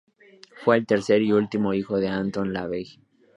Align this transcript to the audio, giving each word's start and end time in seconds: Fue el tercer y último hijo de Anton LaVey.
Fue 0.63 0.77
el 0.77 0.87
tercer 0.87 1.21
y 1.21 1.31
último 1.31 1.75
hijo 1.75 1.99
de 1.99 2.07
Anton 2.07 2.53
LaVey. 2.53 2.87